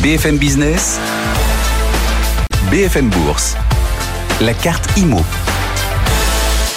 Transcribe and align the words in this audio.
BFM 0.00 0.38
Business, 0.38 0.98
BFM 2.70 3.10
Bourse, 3.10 3.56
la 4.40 4.54
carte 4.54 4.88
IMO. 4.98 5.22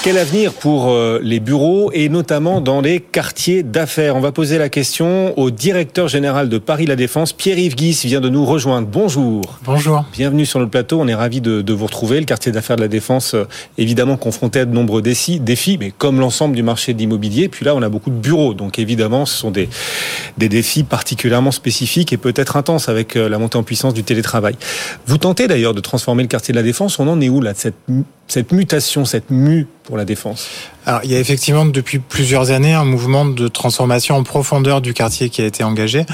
Quel 0.05 0.19
avenir 0.19 0.53
pour 0.53 0.91
euh, 0.91 1.19
les 1.23 1.39
bureaux 1.39 1.89
et 1.91 2.09
notamment 2.09 2.61
dans 2.61 2.79
les 2.79 2.99
quartiers 2.99 3.63
d'affaires? 3.63 4.15
On 4.15 4.19
va 4.19 4.31
poser 4.31 4.59
la 4.59 4.69
question 4.69 5.35
au 5.35 5.49
directeur 5.49 6.07
général 6.07 6.47
de 6.47 6.59
Paris 6.59 6.85
La 6.85 6.95
Défense, 6.95 7.33
Pierre-Yves 7.33 7.75
Guis, 7.75 8.01
vient 8.03 8.21
de 8.21 8.29
nous 8.29 8.45
rejoindre. 8.45 8.87
Bonjour. 8.87 9.57
Bonjour. 9.63 10.05
Bienvenue 10.13 10.45
sur 10.45 10.59
le 10.59 10.67
plateau, 10.67 11.01
on 11.01 11.07
est 11.07 11.15
ravi 11.15 11.41
de, 11.41 11.63
de, 11.63 11.73
vous 11.73 11.87
retrouver. 11.87 12.19
Le 12.19 12.27
quartier 12.27 12.51
d'affaires 12.51 12.75
de 12.75 12.81
La 12.81 12.87
Défense, 12.87 13.33
euh, 13.33 13.45
évidemment 13.79 14.15
confronté 14.15 14.59
à 14.59 14.65
de 14.65 14.75
nombreux 14.75 15.01
défis, 15.01 15.39
défis 15.39 15.79
mais 15.79 15.89
comme 15.89 16.19
l'ensemble 16.19 16.55
du 16.55 16.61
marché 16.61 16.93
de 16.93 16.99
l'immobilier. 16.99 17.49
Puis 17.49 17.65
là, 17.65 17.73
on 17.73 17.81
a 17.81 17.89
beaucoup 17.89 18.11
de 18.11 18.19
bureaux, 18.19 18.53
donc 18.53 18.77
évidemment, 18.77 19.25
ce 19.25 19.35
sont 19.35 19.49
des, 19.49 19.69
des 20.37 20.49
défis 20.49 20.83
particulièrement 20.83 21.49
spécifiques 21.49 22.13
et 22.13 22.17
peut-être 22.17 22.57
intenses 22.57 22.89
avec 22.89 23.15
euh, 23.15 23.27
la 23.27 23.39
montée 23.39 23.57
en 23.57 23.63
puissance 23.63 23.95
du 23.95 24.03
télétravail. 24.03 24.55
Vous 25.07 25.17
tentez 25.17 25.47
d'ailleurs 25.47 25.73
de 25.73 25.81
transformer 25.81 26.21
le 26.21 26.29
quartier 26.29 26.51
de 26.51 26.59
La 26.59 26.63
Défense. 26.63 26.99
On 26.99 27.07
en 27.07 27.19
est 27.21 27.29
où 27.29 27.41
là 27.41 27.53
de 27.53 27.57
cette 27.57 27.73
cette 28.27 28.51
mutation, 28.51 29.05
cette 29.05 29.29
mue 29.29 29.67
pour 29.85 29.97
la 29.97 30.05
défense 30.05 30.49
Alors, 30.85 31.01
il 31.03 31.11
y 31.11 31.15
a 31.15 31.19
effectivement 31.19 31.65
depuis 31.65 31.99
plusieurs 31.99 32.51
années 32.51 32.73
un 32.73 32.85
mouvement 32.85 33.25
de 33.25 33.47
transformation 33.47 34.15
en 34.15 34.23
profondeur 34.23 34.81
du 34.81 34.93
quartier 34.93 35.29
qui 35.29 35.41
a 35.41 35.45
été 35.45 35.63
engagé. 35.63 36.05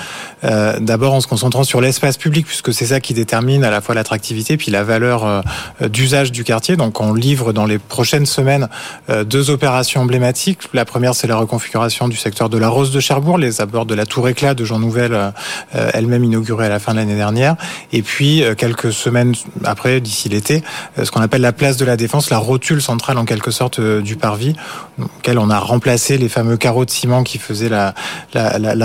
Euh, 0.44 0.80
D'abord 0.80 1.14
en 1.14 1.22
se 1.22 1.28
concentrant 1.28 1.64
sur 1.64 1.82
l'espace 1.82 2.18
public, 2.18 2.46
puisque 2.46 2.74
c'est 2.74 2.86
ça 2.88 3.00
qui 3.00 3.14
détermine 3.14 3.64
à 3.64 3.70
la 3.70 3.82
fois 3.82 3.96
l'attractivité 3.96 4.58
puis 4.58 4.72
la 4.72 4.84
valeur 4.84 5.26
euh, 5.26 5.42
d'usage 5.88 6.32
du 6.32 6.44
quartier. 6.44 6.78
Donc, 6.78 7.02
on 7.02 7.14
livre 7.14 7.54
dans 7.54 7.66
les 7.66 7.80
prochaines 7.80 8.26
semaines 8.26 8.70
euh, 9.10 9.24
deux 9.24 9.50
opérations 9.50 10.02
emblématiques. 10.02 10.60
La 10.74 10.86
première, 10.86 11.16
c'est 11.16 11.28
la 11.28 11.38
reconfiguration 11.38 12.08
du 12.08 12.18
secteur 12.18 12.50
de 12.50 12.58
la 12.58 12.70
Rose 12.70 12.92
de 12.92 13.00
Cherbourg, 13.00 13.38
les 13.38 13.62
abords 13.62 13.86
de 13.86 13.96
la 13.96 14.06
Tour 14.06 14.30
Éclat 14.30 14.54
de 14.54 14.64
Jean 14.64 14.80
Nouvel, 14.80 15.14
euh, 15.14 15.32
elle-même 15.94 16.24
inaugurée 16.24 16.68
à 16.68 16.70
la 16.70 16.80
fin 16.80 16.94
de 16.94 16.98
l'année 16.98 17.16
dernière. 17.16 17.56
Et 17.92 18.02
puis, 18.02 18.44
euh, 18.44 18.56
quelques 18.56 18.94
semaines 18.94 19.34
après, 19.64 20.02
d'ici 20.02 20.30
l'été, 20.30 20.64
euh, 20.98 21.06
ce 21.06 21.12
qu'on 21.12 21.22
appelle 21.22 21.42
la 21.42 21.54
place 21.54 21.78
de 21.78 21.86
la 21.86 21.98
Défense, 21.98 22.30
la 22.30 22.38
rotule 22.38 22.82
centrale 22.82 23.18
en 23.18 23.26
quelque 23.26 23.52
sorte 23.52 23.80
euh, 23.80 24.02
du 24.02 24.16
parvis, 24.16 24.56
auquel 25.02 25.40
on 25.40 25.50
a 25.50 25.60
remplacé 25.60 26.18
les 26.18 26.30
fameux 26.30 26.58
carreaux 26.58 26.86
de 26.86 26.92
ciment 26.92 27.24
qui 27.24 27.38
faisaient 27.38 27.70
la, 27.70 27.94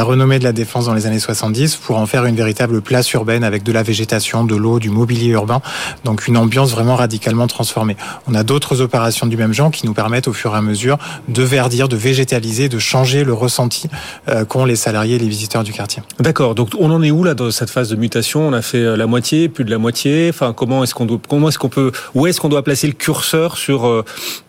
renommée 0.04 0.38
de 0.38 0.44
la 0.44 0.52
Défense 0.52 0.86
dans 0.86 0.94
les 0.94 1.06
années 1.06 1.18
70 1.18 1.76
pour 1.76 1.98
en 1.98 2.06
faire 2.06 2.24
une 2.24 2.36
véritable 2.36 2.80
place 2.80 3.12
urbaine 3.12 3.44
avec 3.44 3.62
de 3.62 3.72
la 3.72 3.82
végétation, 3.82 4.44
de 4.44 4.56
l'eau, 4.56 4.78
du 4.78 4.90
mobilier 4.90 5.28
urbain, 5.28 5.60
donc 6.04 6.26
une 6.28 6.36
ambiance 6.36 6.70
vraiment 6.70 6.96
radicalement 6.96 7.46
transformée. 7.46 7.96
On 8.26 8.34
a 8.34 8.42
d'autres 8.42 8.80
opérations 8.80 9.26
du 9.26 9.36
même 9.36 9.52
genre 9.52 9.70
qui 9.70 9.86
nous 9.86 9.94
permettent 9.94 10.28
au 10.28 10.32
fur 10.32 10.54
et 10.54 10.58
à 10.58 10.62
mesure 10.62 10.98
de 11.28 11.42
verdir, 11.42 11.88
de 11.88 11.96
végétaliser, 11.96 12.68
de 12.68 12.78
changer 12.78 13.24
le 13.24 13.32
ressenti 13.32 13.88
euh, 14.28 14.44
qu'ont 14.44 14.64
les 14.64 14.76
salariés 14.76 15.16
et 15.16 15.18
les 15.18 15.28
visiteurs 15.28 15.64
du 15.64 15.72
quartier. 15.72 16.02
D'accord, 16.20 16.54
donc 16.54 16.70
on 16.78 16.90
en 16.90 17.02
est 17.02 17.10
où 17.10 17.24
là 17.24 17.34
dans 17.34 17.50
cette 17.50 17.70
phase 17.70 17.88
de 17.88 17.96
mutation? 17.96 18.46
On 18.46 18.52
a 18.52 18.62
fait 18.62 18.78
euh, 18.78 18.96
la 18.96 19.06
moitié, 19.06 19.48
plus 19.48 19.64
de 19.64 19.70
la 19.70 19.78
moitié. 19.78 20.28
Enfin, 20.30 20.52
comment 20.52 20.82
est-ce 20.82 20.94
qu'on 20.94 21.06
doit, 21.06 21.18
comment 21.28 21.48
est-ce 21.48 21.58
qu'on 21.58 21.68
peut, 21.68 21.92
où 22.14 22.26
est-ce 22.26 22.40
qu'on 22.40 22.48
doit 22.48 22.62
placer 22.62 22.86
le 22.86 22.92
curseur 22.92 23.56
sur 23.56 23.86
euh, 23.86 24.04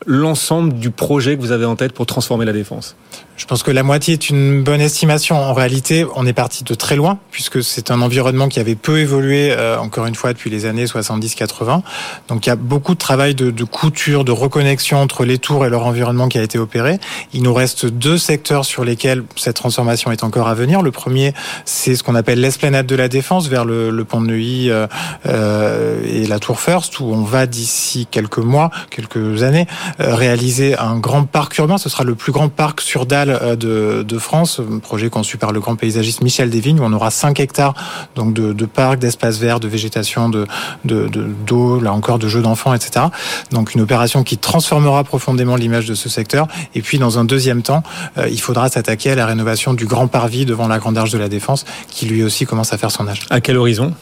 l'ensemble 0.06 0.74
du 0.74 0.92
projet 0.92 1.17
que 1.36 1.42
vous 1.42 1.52
avez 1.52 1.66
en 1.66 1.76
tête 1.76 1.94
pour 1.94 2.06
transformer 2.06 2.46
la 2.46 2.54
défense? 2.54 2.96
Je 3.38 3.46
pense 3.46 3.62
que 3.64 3.72
la 3.72 3.84
moitié 3.84 4.14
est 4.14 4.30
une 4.30 4.64
bonne 4.64 4.82
estimation. 4.82 5.38
En 5.38 5.54
réalité, 5.54 6.06
on 6.16 6.26
est 6.26 6.34
parti 6.34 6.64
de 6.64 6.74
très 6.74 6.96
loin, 6.96 7.20
puisque 7.32 7.64
c'est 7.64 7.92
un 7.92 8.02
environnement 8.02 8.48
qui 8.48 8.60
avait 8.60 8.76
peu 8.76 9.00
évolué, 9.00 9.52
euh, 9.52 9.78
encore 9.80 10.08
une 10.08 10.16
fois, 10.16 10.34
depuis 10.34 10.50
les 10.50 10.66
années 10.66 10.86
70-80. 10.86 11.82
Donc 12.28 12.46
il 12.46 12.50
y 12.50 12.52
a 12.52 12.56
beaucoup 12.56 12.96
de 12.96 13.00
travail 13.00 13.36
de, 13.36 13.52
de, 13.52 13.64
couture, 13.64 14.26
de 14.26 14.32
reconnexion 14.32 15.00
entre 15.00 15.24
les 15.24 15.38
tours 15.38 15.66
et 15.66 15.70
leur 15.70 15.86
environnement 15.86 16.28
qui 16.30 16.40
a 16.40 16.44
été 16.44 16.58
opéré. 16.58 17.00
Il 17.32 17.44
nous 17.44 17.54
reste 17.54 17.86
deux 17.86 18.18
secteurs 18.18 18.66
sur 18.66 18.84
lesquels 18.84 19.24
cette 19.36 19.56
transformation 19.56 20.12
est 20.12 20.24
encore 20.24 20.48
à 20.48 20.56
venir. 20.56 20.82
Le 20.82 20.92
premier, 20.92 21.34
c'est 21.64 21.96
ce 21.96 22.02
qu'on 22.02 22.16
appelle 22.16 22.42
l'esplanade 22.42 22.88
de 22.88 22.96
la 22.96 23.08
Défense, 23.08 23.48
vers 23.50 23.66
le, 23.66 23.92
le 23.92 24.04
pont 24.04 24.20
de 24.20 24.28
Neuilly 24.28 24.72
euh, 24.72 24.88
euh, 25.28 26.02
et 26.06 26.26
la 26.26 26.40
tour 26.40 26.60
First, 26.60 27.00
où 27.00 27.06
on 27.06 27.22
va 27.22 27.46
d'ici 27.46 28.08
quelques 28.10 28.40
mois, 28.40 28.72
quelques 28.90 29.44
années, 29.44 29.68
euh, 30.00 30.16
réaliser 30.16 30.78
un 30.78 30.98
grand 30.98 31.24
parc 31.24 31.56
urbain. 31.60 31.78
Ce 31.78 31.90
sera 31.90 32.04
le 32.04 32.16
plus 32.16 32.32
grand 32.32 32.50
parc 32.50 32.82
sur 32.82 33.06
dalle 33.06 33.27
de, 33.28 34.04
de, 34.04 34.18
France, 34.18 34.60
un 34.60 34.80
projet 34.80 35.10
conçu 35.10 35.38
par 35.38 35.52
le 35.52 35.60
grand 35.60 35.76
paysagiste 35.76 36.22
Michel 36.22 36.50
Desvignes, 36.50 36.80
où 36.80 36.84
on 36.84 36.94
aura 36.94 37.12
5 37.12 37.40
hectares 37.40 37.74
donc 38.16 38.34
de, 38.34 38.54
de 38.54 38.66
parcs, 38.66 39.00
d'espaces 39.00 39.38
verts, 39.40 39.60
de 39.60 39.68
végétation, 39.68 40.30
de 40.30 40.48
d'eau, 40.86 41.78
de, 41.78 41.84
là 41.84 41.94
encore 41.94 42.20
de 42.20 42.28
jeux 42.28 42.42
d'enfants, 42.42 42.74
etc. 42.74 43.06
Donc 43.52 43.76
une 43.76 43.82
opération 43.82 44.24
qui 44.24 44.38
transformera 44.38 45.04
profondément 45.04 45.56
l'image 45.56 45.86
de 45.86 45.96
ce 45.96 46.10
secteur. 46.10 46.48
Et 46.76 46.82
puis 46.82 47.00
dans 47.00 47.20
un 47.20 47.26
deuxième 47.26 47.62
temps, 47.62 47.84
euh, 48.18 48.28
il 48.30 48.40
faudra 48.40 48.70
s'attaquer 48.70 49.12
à 49.12 49.16
la 49.16 49.26
rénovation 49.26 49.74
du 49.74 49.86
grand 49.86 50.08
parvis 50.08 50.46
devant 50.46 50.68
la 50.68 50.80
Grande 50.80 50.98
Arche 50.98 51.12
de 51.12 51.18
la 51.18 51.30
Défense, 51.30 51.66
qui 51.90 52.06
lui 52.06 52.24
aussi 52.24 52.46
commence 52.46 52.74
à 52.74 52.78
faire 52.78 52.92
son 52.92 53.08
âge. 53.08 53.22
À 53.30 53.42
quel 53.42 53.58
horizon? 53.58 53.94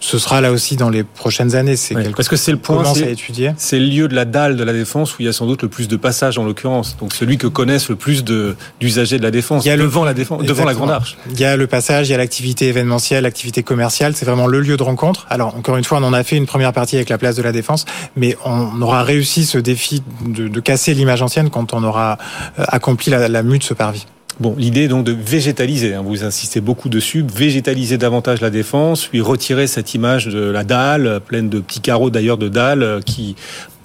Ce 0.00 0.18
sera 0.18 0.40
là 0.40 0.52
aussi 0.52 0.76
dans 0.76 0.88
les 0.88 1.04
prochaines 1.04 1.54
années. 1.54 1.76
C'est 1.76 1.94
parce 2.14 2.28
que 2.28 2.36
c'est 2.36 2.52
le 2.52 2.58
point 2.58 2.84
à 2.84 3.08
étudier. 3.08 3.52
C'est 3.56 3.78
le 3.78 3.86
lieu 3.86 4.08
de 4.08 4.14
la 4.14 4.24
dalle 4.24 4.56
de 4.56 4.64
la 4.64 4.72
défense 4.72 5.12
où 5.14 5.22
il 5.22 5.26
y 5.26 5.28
a 5.28 5.32
sans 5.32 5.46
doute 5.46 5.62
le 5.62 5.68
plus 5.68 5.88
de 5.88 5.96
passages 5.96 6.38
en 6.38 6.44
l'occurrence. 6.44 6.96
Donc 6.98 7.12
celui 7.12 7.38
que 7.38 7.46
connaissent 7.46 7.88
le 7.88 7.96
plus 7.96 8.24
d'usagers 8.80 9.18
de, 9.18 9.22
la 9.22 9.30
défense. 9.30 9.64
Il 9.64 9.68
y 9.68 9.70
a 9.70 9.76
devant 9.76 10.02
le, 10.02 10.08
la 10.08 10.14
défense, 10.14 10.42
devant 10.42 10.64
la 10.64 10.74
grande 10.74 10.90
arche. 10.90 11.16
Il 11.30 11.40
y 11.40 11.44
a 11.44 11.56
le 11.56 11.66
passage, 11.66 12.08
il 12.08 12.12
y 12.12 12.14
a 12.14 12.18
l'activité 12.18 12.68
événementielle, 12.68 13.24
l'activité 13.24 13.62
commerciale. 13.62 14.14
C'est 14.16 14.26
vraiment 14.26 14.46
le 14.46 14.60
lieu 14.60 14.76
de 14.76 14.82
rencontre. 14.82 15.26
Alors 15.30 15.54
encore 15.56 15.76
une 15.76 15.84
fois, 15.84 15.98
on 15.98 16.04
en 16.04 16.12
a 16.12 16.22
fait 16.22 16.36
une 16.36 16.46
première 16.46 16.72
partie 16.72 16.96
avec 16.96 17.08
la 17.08 17.18
place 17.18 17.36
de 17.36 17.42
la 17.42 17.52
défense, 17.52 17.84
mais 18.16 18.36
on 18.44 18.80
aura 18.82 19.02
réussi 19.02 19.44
ce 19.44 19.58
défi 19.58 20.02
de, 20.26 20.48
de 20.48 20.60
casser 20.60 20.94
l'image 20.94 21.22
ancienne 21.22 21.50
quand 21.50 21.74
on 21.74 21.84
aura 21.84 22.18
accompli 22.56 23.10
la, 23.10 23.28
la 23.28 23.42
mue 23.42 23.58
de 23.58 23.64
ce 23.64 23.74
parvis. 23.74 24.06
Bon, 24.40 24.54
l'idée 24.56 24.84
est 24.84 24.88
donc 24.88 25.04
de 25.04 25.10
végétaliser, 25.10 25.94
hein, 25.94 26.02
vous 26.04 26.22
insistez 26.22 26.60
beaucoup 26.60 26.88
dessus, 26.88 27.24
végétaliser 27.34 27.98
davantage 27.98 28.40
la 28.40 28.50
défense, 28.50 29.06
puis 29.06 29.20
retirer 29.20 29.66
cette 29.66 29.94
image 29.94 30.26
de 30.26 30.38
la 30.38 30.62
dalle, 30.62 31.20
pleine 31.26 31.48
de 31.48 31.58
petits 31.58 31.80
carreaux 31.80 32.08
d'ailleurs 32.08 32.38
de 32.38 32.48
dalle, 32.48 33.00
qui 33.04 33.34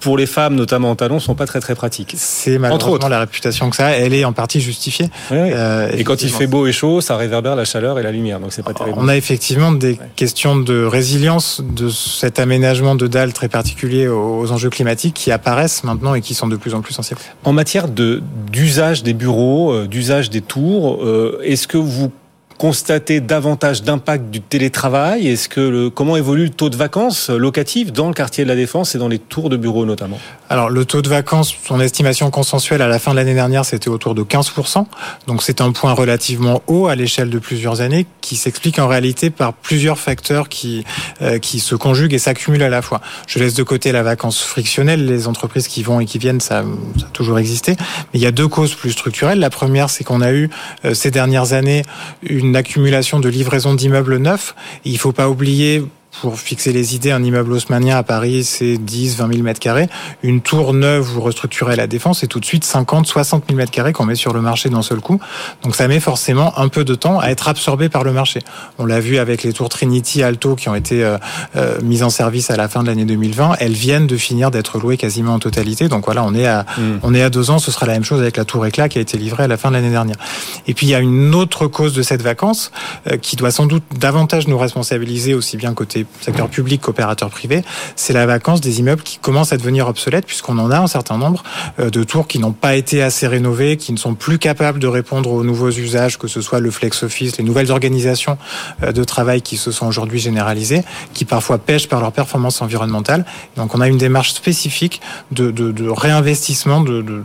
pour 0.04 0.18
les 0.18 0.26
femmes, 0.26 0.54
notamment 0.54 0.90
en 0.90 0.96
talons, 0.96 1.18
sont 1.18 1.34
pas 1.34 1.46
très 1.46 1.60
très 1.60 1.74
pratiques. 1.74 2.12
C'est 2.18 2.58
malheureusement 2.58 3.08
la 3.08 3.20
réputation 3.20 3.70
que 3.70 3.76
ça 3.76 3.86
a. 3.86 3.90
Elle 3.92 4.12
est 4.12 4.26
en 4.26 4.34
partie 4.34 4.60
justifiée. 4.60 5.06
Oui, 5.30 5.38
oui. 5.40 5.50
Euh, 5.54 5.90
et 5.96 6.04
quand 6.04 6.22
il 6.22 6.28
fait 6.28 6.46
beau 6.46 6.66
et 6.66 6.72
chaud, 6.72 7.00
ça 7.00 7.16
réverbère 7.16 7.56
la 7.56 7.64
chaleur 7.64 7.98
et 7.98 8.02
la 8.02 8.12
lumière, 8.12 8.38
donc 8.38 8.52
c'est 8.52 8.62
pas 8.62 8.74
terrible. 8.74 8.98
On 9.00 9.08
a 9.08 9.16
effectivement 9.16 9.72
des 9.72 9.92
ouais. 9.92 9.98
questions 10.14 10.56
de 10.56 10.84
résilience 10.84 11.62
de 11.64 11.88
cet 11.88 12.38
aménagement 12.38 12.96
de 12.96 13.06
dalles 13.06 13.32
très 13.32 13.48
particulier 13.48 14.06
aux 14.06 14.52
enjeux 14.52 14.68
climatiques 14.68 15.14
qui 15.14 15.32
apparaissent 15.32 15.84
maintenant 15.84 16.14
et 16.14 16.20
qui 16.20 16.34
sont 16.34 16.48
de 16.48 16.56
plus 16.56 16.74
en 16.74 16.82
plus 16.82 16.92
sensibles. 16.92 17.20
En 17.44 17.54
matière 17.54 17.88
de 17.88 18.22
d'usage 18.52 19.02
des 19.02 19.14
bureaux, 19.14 19.86
d'usage 19.86 20.28
des 20.28 20.42
tours, 20.42 21.02
euh, 21.02 21.40
est-ce 21.42 21.66
que 21.66 21.78
vous 21.78 22.12
constater 22.58 23.20
davantage 23.20 23.82
d'impact 23.82 24.30
du 24.30 24.40
télétravail 24.40 25.28
Est-ce 25.28 25.48
que 25.48 25.60
le, 25.60 25.90
comment 25.90 26.16
évolue 26.16 26.44
le 26.44 26.50
taux 26.50 26.70
de 26.70 26.76
vacances 26.76 27.30
locatives 27.30 27.92
dans 27.92 28.08
le 28.08 28.14
quartier 28.14 28.44
de 28.44 28.48
la 28.48 28.56
Défense 28.56 28.94
et 28.94 28.98
dans 28.98 29.08
les 29.08 29.18
tours 29.18 29.50
de 29.50 29.56
bureaux 29.56 29.86
notamment 29.86 30.18
Alors 30.48 30.70
le 30.70 30.84
taux 30.84 31.02
de 31.02 31.08
vacances, 31.08 31.54
son 31.64 31.80
estimation 31.80 32.30
consensuelle 32.30 32.82
à 32.82 32.88
la 32.88 32.98
fin 32.98 33.12
de 33.12 33.16
l'année 33.16 33.34
dernière, 33.34 33.64
c'était 33.64 33.88
autour 33.88 34.14
de 34.14 34.22
15%. 34.22 34.86
Donc 35.26 35.42
c'est 35.42 35.60
un 35.60 35.72
point 35.72 35.92
relativement 35.92 36.62
haut 36.66 36.86
à 36.86 36.94
l'échelle 36.94 37.30
de 37.30 37.38
plusieurs 37.38 37.80
années 37.80 38.06
qui 38.20 38.36
s'explique 38.36 38.78
en 38.78 38.88
réalité 38.88 39.30
par 39.30 39.52
plusieurs 39.52 39.98
facteurs 39.98 40.48
qui 40.48 40.84
euh, 41.22 41.38
qui 41.38 41.60
se 41.60 41.74
conjuguent 41.74 42.14
et 42.14 42.18
s'accumulent 42.18 42.62
à 42.62 42.68
la 42.68 42.82
fois. 42.82 43.00
Je 43.26 43.38
laisse 43.38 43.54
de 43.54 43.62
côté 43.62 43.92
la 43.92 44.02
vacance 44.02 44.42
frictionnelle, 44.42 45.06
les 45.06 45.26
entreprises 45.26 45.68
qui 45.68 45.82
vont 45.82 46.00
et 46.00 46.06
qui 46.06 46.18
viennent, 46.18 46.40
ça, 46.40 46.60
a 46.60 47.10
toujours 47.12 47.38
existé. 47.38 47.76
Mais 48.12 48.20
il 48.20 48.22
y 48.22 48.26
a 48.26 48.32
deux 48.32 48.48
causes 48.48 48.74
plus 48.74 48.90
structurelles. 48.90 49.38
La 49.38 49.50
première, 49.50 49.90
c'est 49.90 50.04
qu'on 50.04 50.20
a 50.20 50.32
eu 50.32 50.50
euh, 50.84 50.94
ces 50.94 51.10
dernières 51.10 51.52
années 51.52 51.82
une 52.22 52.43
une 52.44 52.56
accumulation 52.56 53.20
de 53.20 53.28
livraison 53.28 53.74
d'immeubles 53.74 54.18
neufs. 54.18 54.54
Il 54.84 54.92
ne 54.92 54.98
faut 54.98 55.12
pas 55.12 55.28
oublier 55.28 55.82
pour 56.20 56.38
fixer 56.38 56.72
les 56.72 56.94
idées, 56.94 57.10
un 57.10 57.22
immeuble 57.22 57.52
haussmanien 57.52 57.96
à 57.96 58.02
Paris, 58.02 58.44
c'est 58.44 58.76
10, 58.78 59.16
20 59.16 59.32
000 59.32 59.42
mètres 59.42 59.60
carrés. 59.60 59.88
Une 60.22 60.40
tour 60.40 60.72
neuve 60.72 61.16
ou 61.16 61.20
restructurée 61.20 61.74
à 61.74 61.76
la 61.76 61.86
Défense, 61.86 62.20
c'est 62.20 62.26
tout 62.26 62.40
de 62.40 62.44
suite 62.44 62.64
50, 62.64 63.06
60 63.06 63.44
000 63.48 63.56
mètres 63.56 63.70
carrés 63.70 63.92
qu'on 63.92 64.04
met 64.04 64.14
sur 64.14 64.32
le 64.32 64.40
marché 64.40 64.68
d'un 64.68 64.82
seul 64.82 65.00
coup. 65.00 65.20
Donc 65.62 65.74
ça 65.74 65.88
met 65.88 66.00
forcément 66.00 66.58
un 66.58 66.68
peu 66.68 66.84
de 66.84 66.94
temps 66.94 67.18
à 67.18 67.28
être 67.28 67.48
absorbé 67.48 67.88
par 67.88 68.04
le 68.04 68.12
marché. 68.12 68.40
On 68.78 68.86
l'a 68.86 69.00
vu 69.00 69.18
avec 69.18 69.42
les 69.42 69.52
tours 69.52 69.68
Trinity, 69.68 70.22
Alto 70.22 70.54
qui 70.54 70.68
ont 70.68 70.74
été 70.74 71.04
euh, 71.04 71.18
euh, 71.56 71.80
mises 71.82 72.02
en 72.02 72.10
service 72.10 72.50
à 72.50 72.56
la 72.56 72.68
fin 72.68 72.82
de 72.82 72.88
l'année 72.88 73.04
2020. 73.04 73.56
Elles 73.58 73.72
viennent 73.72 74.06
de 74.06 74.16
finir 74.16 74.50
d'être 74.50 74.78
louées 74.78 74.96
quasiment 74.96 75.34
en 75.34 75.38
totalité. 75.38 75.88
Donc 75.88 76.04
voilà, 76.04 76.24
on 76.24 76.34
est 76.34 76.46
à, 76.46 76.64
mm. 76.78 76.98
on 77.02 77.14
est 77.14 77.22
à 77.22 77.30
deux 77.30 77.50
ans. 77.50 77.58
Ce 77.58 77.70
sera 77.70 77.86
la 77.86 77.94
même 77.94 78.04
chose 78.04 78.20
avec 78.20 78.36
la 78.36 78.44
tour 78.44 78.64
Éclat 78.66 78.88
qui 78.88 78.98
a 78.98 79.00
été 79.00 79.18
livrée 79.18 79.44
à 79.44 79.48
la 79.48 79.56
fin 79.56 79.70
de 79.70 79.74
l'année 79.74 79.90
dernière. 79.90 80.16
Et 80.66 80.74
puis 80.74 80.86
il 80.86 80.90
y 80.90 80.94
a 80.94 81.00
une 81.00 81.34
autre 81.34 81.66
cause 81.66 81.94
de 81.94 82.02
cette 82.02 82.22
vacance 82.22 82.72
euh, 83.10 83.16
qui 83.16 83.36
doit 83.36 83.50
sans 83.50 83.66
doute 83.66 83.82
davantage 83.98 84.48
nous 84.48 84.58
responsabiliser 84.58 85.34
aussi 85.34 85.56
bien 85.56 85.74
côté 85.74 86.06
secteur 86.20 86.48
public 86.48 86.80
qu'opérateur 86.80 87.30
privé. 87.30 87.62
C'est 87.96 88.12
la 88.12 88.26
vacance 88.26 88.60
des 88.60 88.80
immeubles 88.80 89.02
qui 89.02 89.18
commencent 89.18 89.52
à 89.52 89.56
devenir 89.56 89.88
obsolètes 89.88 90.26
puisqu'on 90.26 90.58
en 90.58 90.70
a 90.70 90.78
un 90.78 90.86
certain 90.86 91.18
nombre 91.18 91.42
de 91.78 92.04
tours 92.04 92.26
qui 92.26 92.38
n'ont 92.38 92.52
pas 92.52 92.74
été 92.74 93.02
assez 93.02 93.26
rénovées, 93.26 93.76
qui 93.76 93.92
ne 93.92 93.98
sont 93.98 94.14
plus 94.14 94.38
capables 94.38 94.78
de 94.78 94.86
répondre 94.86 95.30
aux 95.30 95.44
nouveaux 95.44 95.70
usages, 95.70 96.18
que 96.18 96.28
ce 96.28 96.40
soit 96.40 96.60
le 96.60 96.70
flex 96.70 97.02
office, 97.02 97.36
les 97.38 97.44
nouvelles 97.44 97.70
organisations 97.70 98.38
de 98.82 99.04
travail 99.04 99.42
qui 99.42 99.56
se 99.56 99.70
sont 99.70 99.86
aujourd'hui 99.86 100.18
généralisées, 100.18 100.82
qui 101.12 101.24
parfois 101.24 101.58
pêchent 101.58 101.88
par 101.88 102.00
leur 102.00 102.12
performance 102.12 102.62
environnementale. 102.62 103.24
Donc 103.56 103.74
on 103.74 103.80
a 103.80 103.88
une 103.88 103.98
démarche 103.98 104.32
spécifique 104.32 105.00
de, 105.30 105.50
de, 105.50 105.88
réinvestissement, 105.88 106.80
de, 106.80 107.02
de, 107.02 107.24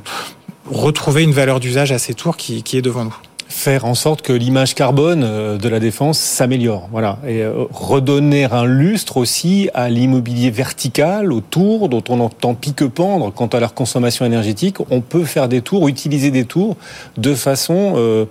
retrouver 0.70 1.24
une 1.24 1.32
valeur 1.32 1.60
d'usage 1.60 1.92
à 1.92 1.98
ces 1.98 2.14
tours 2.14 2.38
qui, 2.38 2.64
qui 2.64 2.78
est 2.78 2.82
devant 2.82 3.06
nous 3.06 3.16
faire 3.60 3.84
en 3.84 3.94
sorte 3.94 4.22
que 4.22 4.32
l'image 4.32 4.74
carbone 4.74 5.24
euh, 5.24 5.58
de 5.58 5.68
la 5.68 5.80
défense 5.80 6.18
s'améliore. 6.18 6.88
Voilà. 6.92 7.20
Et 7.28 7.42
euh, 7.42 7.66
redonner 7.72 8.46
un 8.46 8.66
lustre 8.66 9.18
aussi 9.18 9.70
à 9.74 9.90
l'immobilier 9.90 10.50
vertical, 10.50 11.34
aux 11.34 11.42
tours, 11.42 11.90
dont 11.90 12.04
on 12.08 12.22
entend 12.22 12.56
pique-pendre 12.56 13.34
quant 13.34 13.48
à 13.48 13.60
leur 13.60 13.74
consommation 13.74 14.26
énergétique. 14.26 14.78
On 14.90 15.02
peut 15.02 15.26
faire 15.26 15.50
des 15.50 15.62
tours, 15.62 15.90
utiliser 15.90 16.32
des 16.32 16.46
tours 16.46 16.78
de 17.18 17.36
façon 17.36 17.94
euh, 17.98 18.26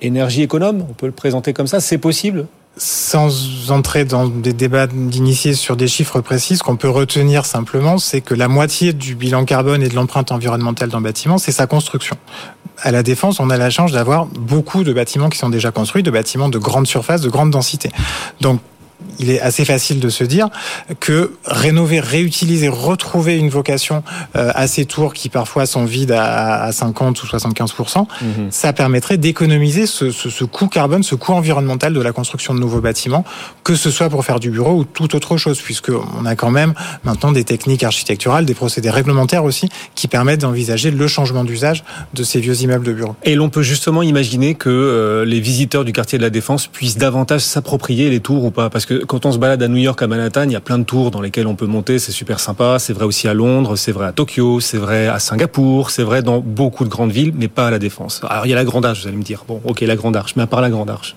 énergie 0.00 0.42
économe. 0.42 0.84
On 0.90 0.92
peut 0.92 1.06
le 1.06 1.12
présenter 1.12 1.52
comme 1.52 1.68
ça. 1.68 1.78
C'est 1.78 1.98
possible 1.98 2.46
sans 2.76 3.70
entrer 3.70 4.04
dans 4.04 4.26
des 4.26 4.52
débats 4.52 4.86
d'initiés 4.86 5.54
sur 5.54 5.76
des 5.76 5.86
chiffres 5.86 6.20
précis, 6.20 6.56
ce 6.56 6.62
qu'on 6.62 6.76
peut 6.76 6.88
retenir 6.88 7.46
simplement, 7.46 7.98
c'est 7.98 8.20
que 8.20 8.34
la 8.34 8.48
moitié 8.48 8.92
du 8.92 9.14
bilan 9.14 9.44
carbone 9.44 9.82
et 9.82 9.88
de 9.88 9.94
l'empreinte 9.94 10.32
environnementale 10.32 10.88
d'un 10.88 11.00
bâtiment, 11.00 11.38
c'est 11.38 11.52
sa 11.52 11.66
construction. 11.66 12.16
À 12.82 12.90
la 12.90 13.04
Défense, 13.04 13.38
on 13.38 13.50
a 13.50 13.56
la 13.56 13.70
chance 13.70 13.92
d'avoir 13.92 14.26
beaucoup 14.26 14.82
de 14.82 14.92
bâtiments 14.92 15.28
qui 15.28 15.38
sont 15.38 15.50
déjà 15.50 15.70
construits, 15.70 16.02
de 16.02 16.10
bâtiments 16.10 16.48
de 16.48 16.58
grande 16.58 16.86
surface, 16.86 17.20
de 17.20 17.30
grande 17.30 17.50
densité. 17.50 17.90
Donc, 18.40 18.60
il 19.18 19.30
est 19.30 19.40
assez 19.40 19.64
facile 19.64 20.00
de 20.00 20.08
se 20.08 20.24
dire 20.24 20.48
que 21.00 21.32
rénover, 21.44 22.00
réutiliser, 22.00 22.68
retrouver 22.68 23.38
une 23.38 23.48
vocation 23.48 24.02
euh, 24.36 24.50
à 24.54 24.66
ces 24.66 24.84
tours 24.84 25.14
qui 25.14 25.28
parfois 25.28 25.66
sont 25.66 25.84
vides 25.84 26.12
à 26.12 26.70
50 26.72 27.22
ou 27.22 27.26
75 27.26 27.74
mhm. 27.78 28.48
ça 28.50 28.72
permettrait 28.72 29.18
d'économiser 29.18 29.86
ce, 29.86 30.10
ce, 30.10 30.44
coût 30.44 30.68
carbone, 30.68 31.02
ce 31.02 31.14
coût 31.14 31.32
environnemental 31.32 31.92
de 31.92 32.00
la 32.00 32.12
construction 32.12 32.54
de 32.54 32.60
nouveaux 32.60 32.80
bâtiments, 32.80 33.24
que 33.62 33.74
ce 33.74 33.90
soit 33.90 34.08
pour 34.08 34.24
faire 34.24 34.40
du 34.40 34.50
bureau 34.50 34.74
ou 34.74 34.84
toute 34.84 35.14
autre 35.14 35.36
chose, 35.36 35.60
puisque 35.60 35.90
on 35.90 36.26
a 36.26 36.36
quand 36.36 36.50
même 36.50 36.74
maintenant 37.04 37.32
des 37.32 37.44
techniques 37.44 37.82
architecturales, 37.82 38.44
des 38.44 38.54
procédés 38.54 38.90
réglementaires 38.90 39.44
aussi, 39.44 39.68
qui 39.94 40.08
permettent 40.08 40.40
d'envisager 40.40 40.90
le 40.90 41.08
changement 41.08 41.44
d'usage 41.44 41.84
de 42.14 42.22
ces 42.22 42.40
vieux 42.40 42.60
immeubles 42.62 42.84
de 42.84 42.92
bureaux. 42.92 43.16
Et 43.22 43.34
l'on 43.34 43.48
peut 43.48 43.62
justement 43.62 44.02
imaginer 44.02 44.54
que 44.54 44.70
euh, 44.70 45.24
les 45.24 45.40
visiteurs 45.40 45.84
du 45.84 45.92
quartier 45.92 46.18
de 46.18 46.22
la 46.22 46.30
Défense 46.30 46.66
puissent 46.66 46.98
davantage 46.98 47.42
s'approprier 47.42 48.10
les 48.10 48.20
tours 48.20 48.44
ou 48.44 48.50
pas, 48.50 48.70
parce 48.70 48.86
que 48.86 48.93
quand 49.06 49.26
on 49.26 49.32
se 49.32 49.38
balade 49.38 49.62
à 49.62 49.68
New 49.68 49.78
York, 49.78 50.00
à 50.02 50.06
Manhattan, 50.06 50.44
il 50.44 50.52
y 50.52 50.56
a 50.56 50.60
plein 50.60 50.78
de 50.78 50.84
tours 50.84 51.10
dans 51.10 51.20
lesquelles 51.20 51.46
on 51.46 51.54
peut 51.54 51.66
monter, 51.66 51.98
c'est 51.98 52.12
super 52.12 52.40
sympa. 52.40 52.78
C'est 52.78 52.92
vrai 52.92 53.04
aussi 53.04 53.28
à 53.28 53.34
Londres, 53.34 53.76
c'est 53.76 53.92
vrai 53.92 54.06
à 54.06 54.12
Tokyo, 54.12 54.60
c'est 54.60 54.78
vrai 54.78 55.06
à 55.06 55.18
Singapour, 55.18 55.90
c'est 55.90 56.02
vrai 56.02 56.22
dans 56.22 56.40
beaucoup 56.40 56.84
de 56.84 56.90
grandes 56.90 57.12
villes, 57.12 57.32
mais 57.36 57.48
pas 57.48 57.68
à 57.68 57.70
la 57.70 57.78
Défense. 57.78 58.20
Alors 58.28 58.46
il 58.46 58.50
y 58.50 58.52
a 58.52 58.56
la 58.56 58.64
Grande 58.64 58.86
Arche, 58.86 59.02
vous 59.02 59.08
allez 59.08 59.16
me 59.16 59.22
dire. 59.22 59.44
Bon, 59.46 59.60
ok, 59.64 59.80
la 59.80 59.96
Grande 59.96 60.16
Arche, 60.16 60.36
mais 60.36 60.42
à 60.42 60.46
part 60.46 60.60
la 60.60 60.70
Grande 60.70 60.90
Arche. 60.90 61.16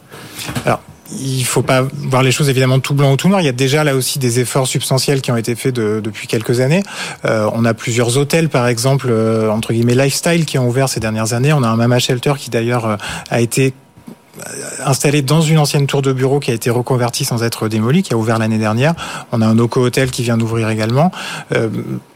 Alors, 0.65 0.81
il 1.11 1.43
faut 1.43 1.61
pas 1.61 1.87
voir 1.93 2.23
les 2.23 2.31
choses 2.31 2.49
évidemment 2.49 2.79
tout 2.79 2.93
blanc 2.93 3.13
ou 3.13 3.17
tout 3.17 3.29
noir. 3.29 3.41
Il 3.41 3.45
y 3.45 3.49
a 3.49 3.53
déjà 3.53 3.83
là 3.83 3.95
aussi 3.95 4.19
des 4.19 4.39
efforts 4.39 4.67
substantiels 4.67 5.21
qui 5.21 5.31
ont 5.31 5.37
été 5.37 5.55
faits 5.55 5.75
depuis 5.75 6.27
quelques 6.27 6.59
années. 6.59 6.83
Euh, 7.25 7.49
on 7.53 7.65
a 7.65 7.73
plusieurs 7.73 8.17
hôtels, 8.17 8.49
par 8.49 8.67
exemple, 8.67 9.07
euh, 9.09 9.49
entre 9.49 9.73
guillemets 9.73 9.95
lifestyle, 9.95 10.45
qui 10.45 10.57
ont 10.57 10.67
ouvert 10.67 10.89
ces 10.89 10.99
dernières 10.99 11.33
années. 11.33 11.53
On 11.53 11.63
a 11.63 11.67
un 11.67 11.75
Mama 11.75 11.99
Shelter 11.99 12.33
qui 12.37 12.49
d'ailleurs 12.49 12.85
euh, 12.85 12.95
a 13.29 13.41
été 13.41 13.73
installé 14.85 15.21
dans 15.21 15.41
une 15.41 15.57
ancienne 15.57 15.87
tour 15.87 16.01
de 16.01 16.13
bureau 16.13 16.39
qui 16.39 16.51
a 16.51 16.53
été 16.53 16.69
reconvertie 16.69 17.25
sans 17.25 17.43
être 17.43 17.67
démolie, 17.67 18.03
qui 18.03 18.13
a 18.13 18.17
ouvert 18.17 18.37
l'année 18.37 18.57
dernière. 18.57 18.93
On 19.31 19.41
a 19.41 19.47
un 19.47 19.57
Oco 19.59 19.81
Hotel 19.81 20.11
qui 20.11 20.23
vient 20.23 20.37
d'ouvrir 20.37 20.69
également. 20.69 21.11
Euh, 21.53 21.69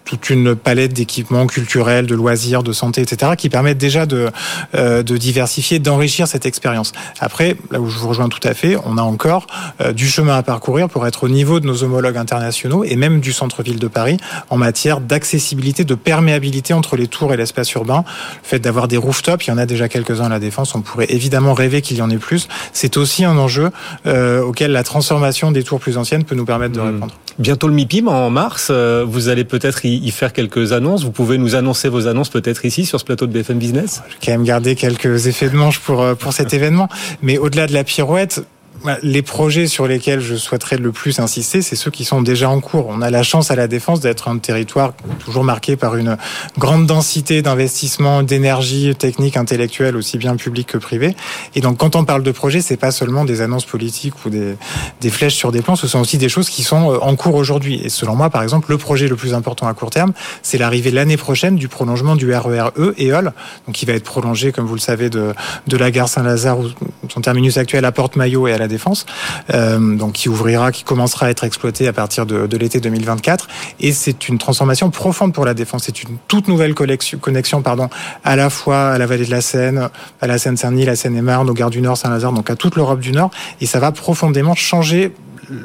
toute 0.05 0.29
une 0.29 0.55
palette 0.55 0.93
d'équipements 0.93 1.47
culturels, 1.47 2.05
de 2.05 2.15
loisirs, 2.15 2.63
de 2.63 2.73
santé, 2.73 3.01
etc., 3.01 3.33
qui 3.37 3.49
permettent 3.49 3.77
déjà 3.77 4.05
de, 4.05 4.29
euh, 4.75 5.03
de 5.03 5.17
diversifier, 5.17 5.79
d'enrichir 5.79 6.27
cette 6.27 6.45
expérience. 6.45 6.91
Après, 7.19 7.55
là 7.69 7.79
où 7.79 7.89
je 7.89 7.97
vous 7.97 8.09
rejoins 8.09 8.29
tout 8.29 8.45
à 8.45 8.53
fait, 8.53 8.77
on 8.85 8.97
a 8.97 9.01
encore 9.01 9.47
euh, 9.79 9.93
du 9.93 10.07
chemin 10.07 10.37
à 10.37 10.43
parcourir 10.43 10.89
pour 10.89 11.07
être 11.07 11.23
au 11.23 11.29
niveau 11.29 11.59
de 11.59 11.67
nos 11.67 11.83
homologues 11.83 12.17
internationaux 12.17 12.83
et 12.83 12.95
même 12.95 13.19
du 13.19 13.33
centre-ville 13.33 13.79
de 13.79 13.87
Paris 13.87 14.17
en 14.49 14.57
matière 14.57 14.99
d'accessibilité, 14.99 15.83
de 15.83 15.95
perméabilité 15.95 16.73
entre 16.73 16.95
les 16.95 17.07
tours 17.07 17.33
et 17.33 17.37
l'espace 17.37 17.71
urbain. 17.73 18.03
Le 18.43 18.47
fait 18.47 18.59
d'avoir 18.59 18.87
des 18.87 18.97
rooftops, 18.97 19.45
il 19.45 19.49
y 19.49 19.53
en 19.53 19.57
a 19.57 19.65
déjà 19.65 19.87
quelques-uns 19.87 20.25
à 20.25 20.29
la 20.29 20.39
Défense, 20.39 20.75
on 20.75 20.81
pourrait 20.81 21.07
évidemment 21.09 21.53
rêver 21.53 21.81
qu'il 21.81 21.97
y 21.97 22.01
en 22.01 22.09
ait 22.09 22.17
plus. 22.17 22.47
C'est 22.73 22.97
aussi 22.97 23.23
un 23.25 23.37
enjeu 23.37 23.69
euh, 24.05 24.41
auquel 24.41 24.71
la 24.71 24.83
transformation 24.83 25.51
des 25.51 25.63
tours 25.63 25.79
plus 25.79 25.97
anciennes 25.97 26.23
peut 26.23 26.35
nous 26.35 26.45
permettre 26.45 26.73
de 26.73 26.81
mmh. 26.81 26.93
répondre. 26.93 27.13
Bientôt 27.39 27.67
le 27.67 27.73
MIPIM 27.73 28.07
en 28.07 28.29
mars, 28.29 28.67
euh, 28.69 29.05
vous 29.07 29.29
allez 29.29 29.45
peut-être 29.45 29.85
y 29.85 29.90
faire 30.11 30.33
quelques 30.33 30.73
annonces. 30.73 31.03
Vous 31.03 31.11
pouvez 31.11 31.37
nous 31.37 31.55
annoncer 31.55 31.89
vos 31.89 32.07
annonces 32.07 32.29
peut-être 32.29 32.65
ici 32.65 32.85
sur 32.85 32.99
ce 32.99 33.05
plateau 33.05 33.27
de 33.27 33.33
BFM 33.33 33.57
Business? 33.57 34.01
Je 34.07 34.13
vais 34.13 34.19
quand 34.25 34.31
même 34.31 34.43
garder 34.43 34.75
quelques 34.75 35.27
effets 35.27 35.49
de 35.49 35.55
manche 35.55 35.79
pour 35.79 36.01
euh, 36.01 36.15
cet 36.31 36.53
événement, 36.53 36.87
mais 37.21 37.37
au-delà 37.37 37.67
de 37.67 37.73
la 37.73 37.83
pirouette, 37.83 38.43
les 39.03 39.21
projets 39.21 39.67
sur 39.67 39.87
lesquels 39.87 40.21
je 40.21 40.35
souhaiterais 40.35 40.77
le 40.77 40.91
plus 40.91 41.19
insister, 41.19 41.61
c'est 41.61 41.75
ceux 41.75 41.91
qui 41.91 42.05
sont 42.05 42.21
déjà 42.21 42.49
en 42.49 42.59
cours. 42.59 42.87
On 42.89 43.01
a 43.01 43.09
la 43.09 43.23
chance 43.23 43.51
à 43.51 43.55
la 43.55 43.67
Défense 43.67 43.99
d'être 43.99 44.27
un 44.27 44.37
territoire 44.37 44.93
toujours 45.23 45.43
marqué 45.43 45.75
par 45.75 45.95
une 45.95 46.17
grande 46.57 46.85
densité 46.85 47.41
d'investissement, 47.41 48.23
d'énergie 48.23 48.95
technique, 48.95 49.37
intellectuelle, 49.37 49.95
aussi 49.95 50.17
bien 50.17 50.35
publique 50.35 50.67
que 50.67 50.77
privée. 50.77 51.15
Et 51.55 51.61
donc, 51.61 51.77
quand 51.77 51.95
on 51.95 52.05
parle 52.05 52.23
de 52.23 52.31
projets, 52.31 52.61
c'est 52.61 52.77
pas 52.77 52.91
seulement 52.91 53.25
des 53.25 53.41
annonces 53.41 53.65
politiques 53.65 54.25
ou 54.25 54.29
des, 54.29 54.55
des 54.99 55.09
flèches 55.09 55.35
sur 55.35 55.51
des 55.51 55.61
plans, 55.61 55.75
ce 55.75 55.87
sont 55.87 55.99
aussi 55.99 56.17
des 56.17 56.29
choses 56.29 56.49
qui 56.49 56.63
sont 56.63 56.91
euh, 56.91 56.97
en 57.01 57.15
cours 57.15 57.35
aujourd'hui. 57.35 57.81
Et 57.83 57.89
selon 57.89 58.15
moi, 58.15 58.29
par 58.29 58.43
exemple, 58.43 58.71
le 58.71 58.77
projet 58.77 59.07
le 59.07 59.15
plus 59.15 59.33
important 59.33 59.67
à 59.67 59.73
court 59.73 59.89
terme, 59.89 60.13
c'est 60.41 60.57
l'arrivée 60.57 60.91
l'année 60.91 61.17
prochaine 61.17 61.55
du 61.55 61.67
prolongement 61.67 62.15
du 62.15 62.33
RER 62.33 62.69
E 62.77 62.93
et 62.97 63.07
EOL, 63.07 63.33
donc 63.67 63.75
qui 63.75 63.85
va 63.85 63.93
être 63.93 64.03
prolongé, 64.03 64.51
comme 64.51 64.65
vous 64.65 64.75
le 64.75 64.79
savez, 64.79 65.09
de, 65.09 65.33
de 65.67 65.77
la 65.77 65.91
gare 65.91 66.09
Saint-Lazare, 66.09 66.57
son 67.09 67.21
terminus 67.21 67.57
actuel 67.57 67.85
à 67.85 67.91
Porte-Maillot 67.91 68.47
et 68.47 68.53
à 68.53 68.57
la 68.57 68.67
Défense, 68.71 69.05
euh, 69.53 69.95
donc 69.95 70.13
qui 70.13 70.29
ouvrira, 70.29 70.71
qui 70.71 70.83
commencera 70.83 71.27
à 71.27 71.29
être 71.29 71.43
exploité 71.43 71.87
à 71.87 71.93
partir 71.93 72.25
de, 72.25 72.57
l'été 72.57 72.79
2024. 72.79 73.47
Et 73.79 73.91
c'est 73.91 74.27
une 74.27 74.37
transformation 74.37 74.89
profonde 74.89 75.33
pour 75.33 75.45
la 75.45 75.53
Défense. 75.53 75.83
C'est 75.85 76.03
une 76.03 76.17
toute 76.27 76.47
nouvelle 76.47 76.73
connexion, 76.73 77.19
connexion 77.19 77.61
pardon, 77.61 77.89
à 78.23 78.35
la 78.35 78.49
fois 78.49 78.89
à 78.91 78.97
la 78.97 79.05
vallée 79.05 79.25
de 79.25 79.31
la 79.31 79.41
Seine, 79.41 79.89
à 80.21 80.27
la 80.27 80.37
Seine-Saint-Denis, 80.37 80.85
la 80.85 80.95
Seine-et-Marne, 80.95 81.49
aux 81.49 81.53
gares 81.53 81.69
du 81.69 81.81
Nord, 81.81 81.97
Saint-Lazare, 81.97 82.33
donc 82.33 82.49
à 82.49 82.55
toute 82.55 82.75
l'Europe 82.75 82.99
du 82.99 83.11
Nord. 83.11 83.31
Et 83.59 83.65
ça 83.65 83.79
va 83.79 83.91
profondément 83.91 84.55
changer 84.55 85.13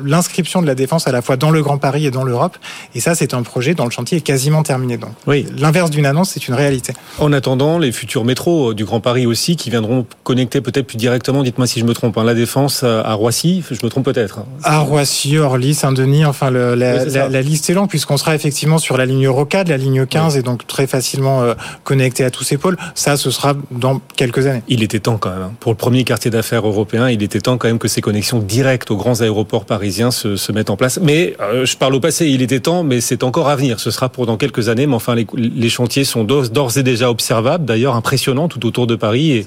l'inscription 0.05 0.63
de 0.63 0.67
la 0.67 0.75
défense 0.75 1.07
à 1.07 1.13
la 1.13 1.23
fois 1.23 1.37
dans 1.37 1.51
le 1.51 1.63
Grand 1.63 1.79
Paris 1.79 2.07
et 2.07 2.11
dans 2.11 2.25
l'Europe. 2.25 2.57
Et 2.95 3.01
ça, 3.01 3.15
c'est 3.15 3.35
un 3.35 3.43
projet 3.43 3.75
dont 3.75 3.85
le 3.85 3.91
chantier 3.91 4.19
est 4.19 4.23
quasiment 4.23 4.63
terminé. 4.63 4.97
Donc, 4.97 5.11
oui. 5.27 5.47
l'inverse 5.57 5.91
d'une 5.91 6.07
annonce, 6.07 6.31
c'est 6.31 6.49
une 6.49 6.55
réalité. 6.55 6.93
En 7.19 7.33
attendant, 7.33 7.79
les 7.79 7.93
futurs 7.93 8.25
métros 8.25 8.75
du 8.75 8.85
Grand 8.85 9.01
Paris 9.01 9.27
aussi, 9.27 9.57
qui 9.57 9.71
viendront 9.71 10.07
connecter 10.23 10.61
peut-être 10.61 10.87
plus 10.87 10.97
directement, 10.97 11.43
dites-moi 11.43 11.67
si 11.67 11.81
je 11.81 11.85
me 11.85 11.93
trompe, 11.93 12.17
hein, 12.19 12.25
la 12.25 12.35
défense 12.35 12.83
à 12.83 13.13
Roissy, 13.15 13.63
je 13.71 13.85
me 13.85 13.91
trompe 13.91 14.05
peut-être. 14.05 14.41
À 14.63 14.79
Roissy, 14.79 15.37
Orly, 15.39 15.75
Saint-Denis, 15.75 16.25
enfin, 16.25 16.51
le, 16.51 16.75
la, 16.75 17.05
la, 17.29 17.43
liste 17.43 17.71
est 17.71 17.75
longue 17.75 17.89
puisqu'on 17.89 18.17
sera 18.17 18.35
effectivement 18.35 18.79
sur 18.79 18.97
la 18.97 19.07
ligne 19.07 19.29
Rocade, 19.29 19.69
la 19.69 19.77
ligne 19.77 20.07
15, 20.07 20.37
et 20.37 20.43
donc 20.43 20.67
très 20.67 20.87
facilement 20.87 21.43
euh, 21.43 21.55
connecté 21.85 22.25
à 22.25 22.31
tous 22.31 22.45
ces 22.45 22.59
pôles. 22.59 22.77
Ça, 22.95 23.17
ce 23.17 23.31
sera 23.31 23.55
dans 23.71 24.01
quelques 24.17 24.47
années. 24.47 24.63
Il 24.69 24.83
était 24.83 25.01
temps 25.01 25.19
quand 25.19 25.31
même. 25.31 25.43
Hein. 25.43 25.53
Pour 25.61 25.73
le 25.73 25.77
premier 25.77 26.05
quartier 26.05 26.31
d'affaires 26.31 26.67
européen, 26.67 27.09
il 27.09 27.23
était 27.23 27.41
temps 27.41 27.59
quand 27.59 27.69
même 27.69 27.79
que 27.79 27.89
ces 27.89 28.01
connexions 28.01 28.39
directes 28.39 28.91
aux 28.91 28.97
grands 28.97 29.21
aéroports 29.21 29.65
parisiens 29.77 30.11
se, 30.11 30.37
se 30.37 30.53
mettent 30.53 30.71
en 30.71 30.77
place. 30.79 30.99
Mais 31.03 31.37
euh, 31.39 31.67
je 31.67 31.77
parle 31.77 31.95
au 31.95 32.01
passé, 32.01 32.29
il 32.29 32.41
était 32.41 32.61
temps, 32.61 32.83
mais 32.83 33.03
c'est 33.03 33.23
encore 33.23 33.51
à 33.51 33.57
venir. 33.57 33.79
Ce 33.79 33.91
sera 33.91 34.09
pour 34.09 34.25
dans 34.25 34.39
quelques 34.39 34.71
années, 34.71 34.87
mais 34.87 34.95
enfin 34.95 35.15
les, 35.15 35.27
les 35.37 35.69
chantiers 35.69 36.05
sont 36.05 36.25
d'ores 36.25 36.79
et 36.79 36.83
déjà 36.83 37.11
observables, 37.11 37.67
d'ailleurs 37.67 37.95
impressionnants 37.95 38.49
tout 38.49 38.65
autour 38.65 38.87
de 38.87 38.97
Paris. 38.97 39.33
Et, 39.33 39.47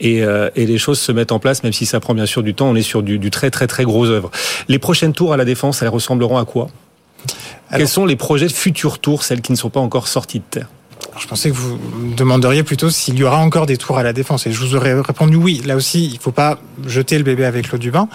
et, 0.00 0.24
euh, 0.24 0.50
et, 0.56 0.66
les 0.66 0.76
choses 0.76 0.98
se 0.98 1.10
mettent 1.10 1.32
en 1.32 1.38
place, 1.38 1.62
même 1.62 1.72
si 1.72 1.86
ça 1.86 2.00
prend 2.00 2.12
bien 2.12 2.26
sûr 2.26 2.42
du 2.42 2.52
temps. 2.52 2.68
On 2.68 2.74
est 2.74 2.82
sur 2.82 3.02
du, 3.02 3.18
du 3.18 3.30
très 3.30 3.50
très 3.50 3.66
très 3.66 3.84
gros 3.84 4.04
œuvre. 4.06 4.30
Les 4.68 4.78
prochaines 4.78 5.14
tours 5.14 5.32
à 5.32 5.38
la 5.38 5.46
défense, 5.46 5.80
elles 5.80 5.88
ressembleront 5.88 6.36
à 6.36 6.44
quoi? 6.44 6.68
Quels 7.70 7.88
sont 7.88 8.04
les 8.04 8.16
projets 8.16 8.48
de 8.48 8.52
futurs 8.52 8.98
tours, 8.98 9.22
celles 9.22 9.40
qui 9.40 9.52
ne 9.52 9.56
sont 9.56 9.70
pas 9.70 9.80
encore 9.80 10.06
sorties 10.06 10.40
de 10.40 10.44
terre? 10.50 10.68
Je 11.18 11.26
pensais 11.26 11.50
que 11.50 11.54
vous 11.54 11.78
me 11.98 12.14
demanderiez 12.14 12.62
plutôt 12.62 12.90
s'il 12.90 13.18
y 13.18 13.24
aura 13.24 13.38
encore 13.38 13.66
des 13.66 13.76
tours 13.76 13.98
à 13.98 14.02
la 14.02 14.12
défense. 14.12 14.46
Et 14.46 14.52
je 14.52 14.60
vous 14.60 14.74
aurais 14.74 14.94
répondu 15.00 15.36
oui. 15.36 15.62
Là 15.64 15.76
aussi, 15.76 16.06
il 16.06 16.14
ne 16.14 16.18
faut 16.18 16.32
pas 16.32 16.58
jeter 16.86 17.16
le 17.18 17.24
bébé 17.24 17.44
avec 17.44 17.70
l'eau 17.70 17.78
du 17.78 17.90
bain. 17.90 18.08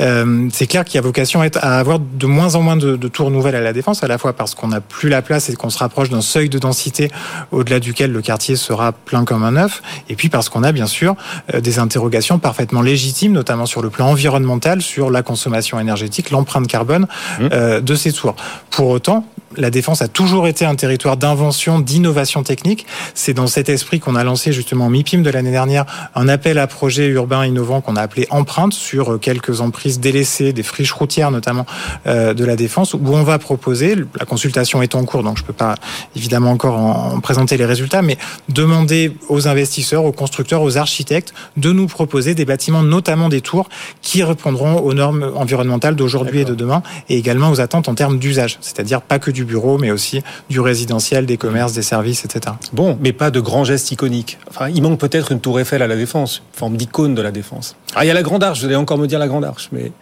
Euh, 0.00 0.48
c'est 0.52 0.66
clair 0.66 0.84
qu'il 0.84 0.94
y 0.96 0.98
a 0.98 1.02
vocation 1.02 1.42
à, 1.42 1.78
avoir 1.78 1.98
de 1.98 2.26
moins 2.26 2.54
en 2.54 2.62
moins 2.62 2.76
de, 2.76 2.96
tours 3.08 3.30
nouvelles 3.30 3.56
à 3.56 3.60
la 3.60 3.72
défense, 3.72 4.02
à 4.02 4.08
la 4.08 4.18
fois 4.18 4.32
parce 4.32 4.54
qu'on 4.54 4.68
n'a 4.68 4.80
plus 4.80 5.08
la 5.08 5.22
place 5.22 5.48
et 5.48 5.54
qu'on 5.54 5.70
se 5.70 5.78
rapproche 5.78 6.08
d'un 6.08 6.22
seuil 6.22 6.48
de 6.48 6.58
densité 6.58 7.10
au-delà 7.52 7.80
duquel 7.80 8.12
le 8.12 8.22
quartier 8.22 8.56
sera 8.56 8.92
plein 8.92 9.24
comme 9.24 9.44
un 9.44 9.56
œuf. 9.56 9.82
Et 10.08 10.16
puis 10.16 10.28
parce 10.28 10.48
qu'on 10.48 10.62
a 10.62 10.72
bien 10.72 10.86
sûr 10.86 11.14
euh, 11.54 11.60
des 11.60 11.78
interrogations 11.78 12.38
parfaitement 12.38 12.82
légitimes, 12.82 13.32
notamment 13.32 13.66
sur 13.66 13.82
le 13.82 13.90
plan 13.90 14.08
environnemental, 14.08 14.82
sur 14.82 15.10
la 15.10 15.22
consommation 15.22 15.78
énergétique, 15.78 16.30
l'empreinte 16.30 16.66
carbone 16.66 17.06
mmh. 17.38 17.48
euh, 17.52 17.80
de 17.80 17.94
ces 17.94 18.12
tours. 18.12 18.36
Pour 18.70 18.88
autant, 18.88 19.24
la 19.56 19.70
défense 19.70 20.02
a 20.02 20.08
toujours 20.08 20.48
été 20.48 20.64
un 20.64 20.74
territoire 20.74 21.16
d'invention, 21.16 21.78
d'innovation 21.78 22.42
technique. 22.42 22.86
C'est 23.14 23.34
dans 23.34 23.46
cet 23.46 23.68
esprit 23.68 24.00
qu'on 24.00 24.16
a 24.16 24.24
lancé 24.24 24.52
justement 24.52 24.88
MIPIM 24.88 25.22
de 25.22 25.30
l'année 25.30 25.50
dernière 25.50 25.86
un 26.14 26.28
appel 26.28 26.58
à 26.58 26.66
projets 26.66 27.06
urbains 27.06 27.46
innovants 27.46 27.80
qu'on 27.80 27.96
a 27.96 28.02
appelé 28.02 28.26
Empreinte 28.30 28.72
sur 28.72 29.14
euh, 29.14 29.18
quelques 29.18 29.60
emprises 29.60 30.00
délaissées, 30.00 30.52
des 30.52 30.62
friches 30.62 30.92
routières 30.92 31.30
notamment 31.30 31.66
euh, 32.06 32.34
de 32.34 32.44
la 32.44 32.56
défense, 32.56 32.94
où 32.94 33.00
on 33.04 33.22
va 33.22 33.38
proposer, 33.38 33.94
la 34.18 34.26
consultation 34.26 34.82
est 34.82 34.94
en 34.94 35.04
cours, 35.04 35.22
donc 35.22 35.36
je 35.36 35.42
ne 35.42 35.46
peux 35.46 35.52
pas 35.52 35.76
évidemment 36.14 36.50
encore 36.50 36.76
en 36.76 37.20
présenter 37.20 37.56
les 37.56 37.64
résultats, 37.64 38.02
mais 38.02 38.18
demander 38.48 39.12
aux 39.28 39.48
investisseurs, 39.48 40.04
aux 40.04 40.12
constructeurs, 40.12 40.62
aux 40.62 40.76
architectes 40.76 41.32
de 41.56 41.72
nous 41.72 41.86
proposer 41.86 42.34
des 42.34 42.44
bâtiments, 42.44 42.82
notamment 42.82 43.28
des 43.28 43.40
tours, 43.40 43.68
qui 44.02 44.22
répondront 44.22 44.78
aux 44.78 44.94
normes 44.94 45.32
environnementales 45.36 45.96
d'aujourd'hui 45.96 46.40
et 46.40 46.44
de 46.44 46.54
demain, 46.54 46.82
et 47.08 47.16
également 47.16 47.50
aux 47.50 47.60
attentes 47.60 47.88
en 47.88 47.94
termes 47.94 48.18
d'usage, 48.18 48.58
c'est-à-dire 48.60 49.02
pas 49.02 49.18
que 49.18 49.30
du 49.36 49.44
bureau, 49.44 49.78
mais 49.78 49.90
aussi 49.90 50.22
du 50.50 50.60
résidentiel, 50.60 51.26
des 51.26 51.36
commerces, 51.36 51.74
des 51.74 51.82
services, 51.82 52.24
etc. 52.24 52.56
Bon, 52.72 52.98
mais 53.00 53.12
pas 53.12 53.30
de 53.30 53.40
grands 53.40 53.64
gestes 53.64 53.92
iconiques. 53.92 54.38
Enfin, 54.48 54.68
il 54.68 54.82
manque 54.82 54.98
peut-être 54.98 55.30
une 55.30 55.40
tour 55.40 55.60
Eiffel 55.60 55.82
à 55.82 55.86
la 55.86 55.96
Défense, 55.96 56.42
forme 56.52 56.76
d'icône 56.76 57.14
de 57.14 57.22
la 57.22 57.30
Défense. 57.30 57.76
Ah, 57.94 58.04
il 58.04 58.08
y 58.08 58.10
a 58.10 58.14
la 58.14 58.22
Grande 58.22 58.42
Arche, 58.42 58.60
vous 58.60 58.66
allez 58.66 58.76
encore 58.76 58.98
me 58.98 59.06
dire 59.06 59.18
la 59.18 59.28
Grande 59.28 59.44
Arche, 59.44 59.68
mais... 59.72 59.92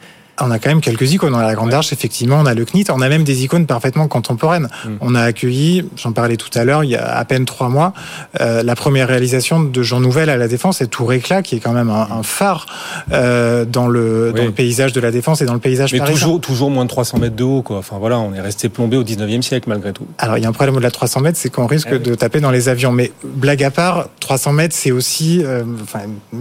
On 0.40 0.50
a 0.50 0.58
quand 0.58 0.68
même 0.68 0.80
quelques 0.80 1.12
icônes. 1.12 1.34
On 1.34 1.38
a 1.38 1.46
la 1.46 1.54
Grande 1.54 1.72
Arche, 1.72 1.92
effectivement, 1.92 2.40
on 2.40 2.46
a 2.46 2.54
le 2.54 2.64
CNIT, 2.64 2.86
on 2.90 3.00
a 3.00 3.08
même 3.08 3.24
des 3.24 3.44
icônes 3.44 3.66
parfaitement 3.66 4.08
contemporaines. 4.08 4.68
Mm. 4.84 4.90
On 5.00 5.14
a 5.14 5.22
accueilli, 5.22 5.88
j'en 5.96 6.12
parlais 6.12 6.36
tout 6.36 6.50
à 6.58 6.64
l'heure, 6.64 6.82
il 6.82 6.90
y 6.90 6.96
a 6.96 7.16
à 7.16 7.24
peine 7.24 7.44
trois 7.44 7.68
mois, 7.68 7.92
euh, 8.40 8.62
la 8.62 8.74
première 8.74 9.08
réalisation 9.08 9.62
de 9.62 9.82
Jean 9.82 10.00
Nouvel 10.00 10.28
à 10.30 10.36
la 10.36 10.48
Défense 10.48 10.80
et 10.80 10.88
Tour 10.88 11.12
Éclat, 11.12 11.42
qui 11.42 11.56
est 11.56 11.60
quand 11.60 11.72
même 11.72 11.90
un, 11.90 12.22
phare 12.22 12.66
euh, 13.12 13.64
dans, 13.64 13.86
le, 13.86 14.32
dans 14.34 14.44
le 14.44 14.50
paysage 14.50 14.92
de 14.92 15.00
la 15.00 15.10
Défense 15.10 15.40
et 15.40 15.46
dans 15.46 15.54
le 15.54 15.60
paysage 15.60 15.92
Mais 15.92 16.00
toujours, 16.00 16.40
toujours 16.40 16.70
moins 16.70 16.84
de 16.84 16.90
300 16.90 17.18
mètres 17.18 17.36
de 17.36 17.44
haut, 17.44 17.62
quoi. 17.62 17.78
Enfin 17.78 17.98
voilà, 17.98 18.18
on 18.18 18.34
est 18.34 18.40
resté 18.40 18.68
plombé 18.68 18.96
au 18.96 19.04
19e 19.04 19.42
siècle 19.42 19.68
malgré 19.68 19.92
tout. 19.92 20.06
Alors 20.18 20.38
il 20.38 20.42
y 20.42 20.46
a 20.46 20.48
un 20.48 20.52
problème 20.52 20.74
au-delà 20.74 20.88
de 20.88 20.94
300 20.94 21.20
mètres, 21.20 21.38
c'est 21.40 21.50
qu'on 21.50 21.66
risque 21.66 21.88
ah 21.92 21.98
de 21.98 22.14
taper 22.14 22.40
dans 22.40 22.50
les 22.50 22.68
avions. 22.68 22.92
Mais 22.92 23.12
blague 23.22 23.62
à 23.62 23.70
part, 23.70 24.08
300 24.20 24.52
mètres, 24.52 24.74
c'est 24.74 24.90
aussi, 24.90 25.42
euh, 25.44 25.62
enfin, 25.82 26.00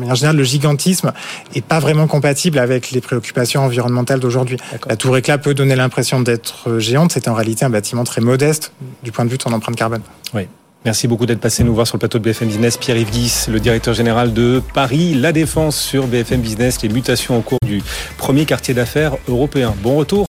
en 0.10 0.16
général, 0.16 0.36
le 0.36 0.44
gigantisme 0.44 1.12
est 1.54 1.64
pas 1.64 1.80
vraiment 1.80 2.08
compatible 2.08 2.58
avec 2.58 2.92
les 2.92 3.02
préoccupations 3.02 3.62
environnementales 3.62 3.83
d'aujourd'hui. 4.20 4.58
La 4.88 4.96
tour 4.96 5.18
éclat 5.18 5.38
peut 5.38 5.54
donner 5.54 5.76
l'impression 5.76 6.22
d'être 6.22 6.80
géante, 6.80 7.12
c'est 7.14 7.28
en 7.28 7.34
réalité 7.34 7.66
un 7.66 7.70
bâtiment 7.70 8.04
très 8.04 8.22
modeste 8.22 8.74
du 9.04 9.12
point 9.12 9.26
de 9.26 9.30
vue 9.30 9.38
de 9.38 9.44
son 9.44 9.54
empreinte 9.54 9.76
carbone. 9.76 10.02
Oui. 10.34 10.48
Merci 10.86 11.08
beaucoup 11.08 11.26
d'être 11.26 11.40
passé 11.40 11.64
nous 11.64 11.74
voir 11.74 11.88
sur 11.88 11.96
le 11.96 12.00
plateau 12.00 12.20
de 12.20 12.24
BFM 12.26 12.50
Business. 12.50 12.76
Pierre-Yves 12.76 13.10
Guis, 13.10 13.46
le 13.48 13.62
directeur 13.62 13.94
général 13.94 14.34
de 14.34 14.62
Paris 14.74 15.14
La 15.14 15.32
Défense 15.32 15.78
sur 15.78 16.08
BFM 16.08 16.42
Business, 16.42 16.82
les 16.82 16.90
mutations 16.90 17.38
au 17.38 17.42
cours 17.42 17.60
du 17.66 17.82
premier 18.18 18.46
quartier 18.46 18.74
d'affaires 18.74 19.16
européen. 19.30 19.74
Bon 19.82 19.96
retour 19.96 20.20